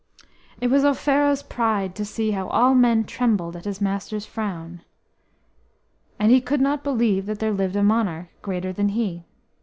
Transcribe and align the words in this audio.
It 0.59 0.71
was 0.71 0.83
Offero's 0.83 1.43
pride 1.43 1.93
to 1.93 2.05
see 2.05 2.31
how 2.31 2.47
all 2.47 2.73
men 2.73 3.03
trembled 3.03 3.55
at 3.55 3.65
his 3.65 3.79
master's 3.79 4.25
frown, 4.25 4.81
and 6.17 6.31
he 6.31 6.41
could 6.41 6.59
not 6.59 6.83
believe 6.83 7.27
that 7.27 7.37
there 7.37 7.53
lived 7.53 7.75
a 7.75 7.83
monarch 7.83 8.29
greater 8.41 8.73
than 8.73 8.89
he. 8.89 9.25